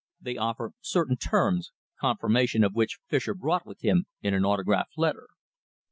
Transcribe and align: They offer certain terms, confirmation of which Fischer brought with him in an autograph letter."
They 0.19 0.35
offer 0.35 0.71
certain 0.81 1.15
terms, 1.15 1.71
confirmation 1.99 2.63
of 2.63 2.73
which 2.73 2.97
Fischer 3.07 3.35
brought 3.35 3.67
with 3.67 3.81
him 3.81 4.07
in 4.23 4.33
an 4.33 4.43
autograph 4.45 4.89
letter." 4.97 5.27